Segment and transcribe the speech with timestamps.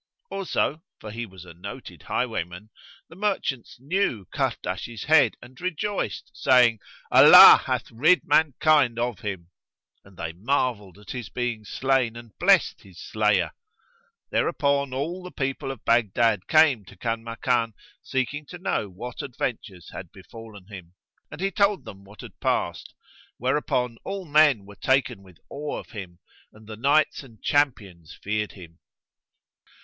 [0.31, 2.71] Also (for he was a noted highwayman)
[3.07, 6.79] the merchants knew Kahrdash's head and rejoiced, saying,
[7.11, 9.51] "Allah hath rid mankind of him!";
[10.03, 13.51] and they marvelled at his being slain and blessed his slayer.
[14.31, 20.11] Thereupon all the people of Baghdad came to Kanmakan, seeking to know what adventures had
[20.11, 20.95] befallen him,
[21.29, 22.95] and he told them what had passed,
[23.37, 26.17] whereupon all men were taken with awe of him
[26.51, 28.79] and the Knights and champions feared him.